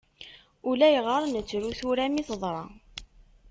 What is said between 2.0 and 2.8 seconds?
mi teḍra.